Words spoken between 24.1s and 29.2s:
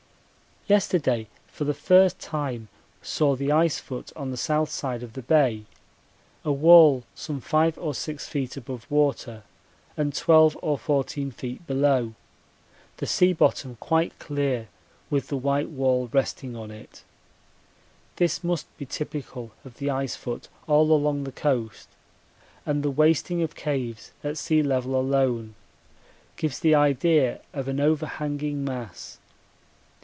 at sea level alone gives the idea of an overhanging mass.